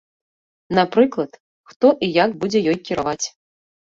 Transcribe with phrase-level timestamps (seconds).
[0.77, 1.31] Напрыклад,
[1.73, 3.21] хто і як будзе ёй кіраваць.